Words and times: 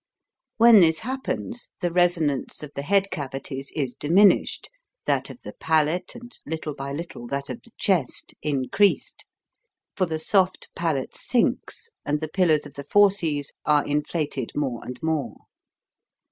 When 0.57 0.79
this 0.79 0.97
happens, 1.01 1.69
the 1.79 1.91
resonance 1.91 2.63
of 2.63 2.71
the 2.73 2.81
head 2.81 3.11
cavities 3.11 3.71
is 3.75 3.93
diminished, 3.93 4.67
that 5.05 5.29
of 5.29 5.37
the 5.43 5.53
palate 5.53 6.09
64 6.13 6.13
HOW 6.13 6.27
TO 6.27 6.33
SING 6.35 6.41
and 6.47 6.51
little 6.51 6.73
by 6.73 6.91
little 6.91 7.27
that 7.27 7.49
of 7.51 7.61
the 7.61 7.71
chest 7.77 8.33
increased; 8.41 9.25
for 9.95 10.07
the 10.07 10.17
soft 10.17 10.69
palate 10.75 11.15
sinks, 11.15 11.91
and 12.03 12.19
the 12.19 12.27
pillars 12.27 12.65
of 12.65 12.73
the 12.73 12.83
fauces 12.83 13.53
are 13.63 13.85
inflated 13.85 14.53
more 14.55 14.83
and 14.83 14.97
more. 15.03 15.41